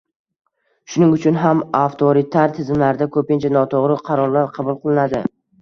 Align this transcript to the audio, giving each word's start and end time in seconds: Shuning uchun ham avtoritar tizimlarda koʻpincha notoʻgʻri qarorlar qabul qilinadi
Shuning 0.93 1.11
uchun 1.17 1.37
ham 1.41 1.61
avtoritar 1.81 2.55
tizimlarda 2.57 3.09
koʻpincha 3.19 3.55
notoʻgʻri 3.59 4.01
qarorlar 4.11 4.53
qabul 4.59 4.81
qilinadi 4.83 5.25